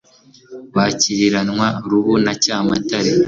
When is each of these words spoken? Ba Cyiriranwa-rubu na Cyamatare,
Ba 0.75 0.85
Cyiriranwa-rubu 0.99 2.13
na 2.25 2.33
Cyamatare, 2.43 3.11